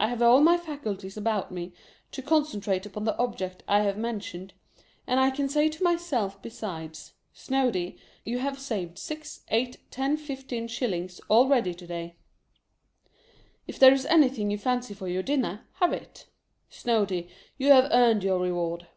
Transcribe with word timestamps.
I 0.00 0.08
have 0.08 0.20
all 0.22 0.40
my 0.40 0.56
faculties 0.56 1.16
about 1.16 1.52
me, 1.52 1.72
to 2.10 2.20
concentrate 2.20 2.84
upon 2.84 3.04
the 3.04 3.16
object 3.16 3.62
I 3.68 3.82
have 3.82 3.96
mentioned, 3.96 4.54
and 5.06 5.32
can 5.32 5.48
say 5.48 5.68
to 5.68 5.84
myself 5.84 6.42
besides," 6.42 7.14
Snoady, 7.32 7.96
you 8.24 8.40
have 8.40 8.58
saved 8.58 8.98
six, 8.98 9.42
eight, 9.52 9.76
ten, 9.92 10.16
fifteen, 10.16 10.66
shillings, 10.66 11.20
already 11.30 11.74
to 11.74 11.86
day. 11.86 12.16
If 13.68 13.78
there 13.78 13.92
is 13.94 14.04
anything 14.06 14.50
you 14.50 14.58
fancy 14.58 14.94
for 14.94 15.06
your 15.06 15.22
dinner, 15.22 15.68
have 15.74 15.92
it. 15.92 16.26
Snoady, 16.68 17.28
you 17.56 17.70
have 17.70 17.86
earned 17.92 18.24
your 18.24 18.40
reward." 18.40 18.88